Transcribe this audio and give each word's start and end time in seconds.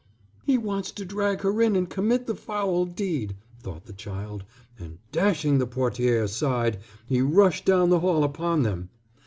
"He 0.43 0.57
wants 0.57 0.89
to 0.93 1.05
drag 1.05 1.41
her 1.41 1.61
in 1.61 1.75
and 1.75 1.87
commit 1.87 2.25
the 2.25 2.33
foul 2.33 2.85
deed," 2.85 3.35
though 3.61 3.83
the 3.85 3.93
child, 3.93 4.43
and 4.79 4.97
dashing 5.11 5.59
the 5.59 5.67
portière 5.67 6.23
aside 6.23 6.79
he 7.05 7.21
rushed 7.21 7.65
down 7.65 7.91
the 7.91 7.99
hall 7.99 8.23
upon 8.23 8.63
them. 8.63 8.89